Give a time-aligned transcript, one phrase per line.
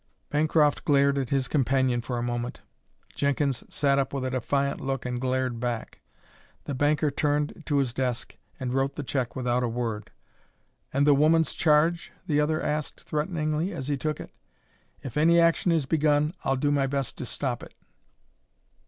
[0.31, 2.61] Bancroft glared at his companion for a moment;
[3.13, 6.01] Jenkins sat up with a defiant look and glared back.
[6.63, 10.09] The banker turned to his desk and wrote the check without a word.
[10.91, 14.33] "And the woman's charge?" the other asked threateningly, as he took it.
[15.03, 17.75] "If any action is begun I'll do my best to stop it."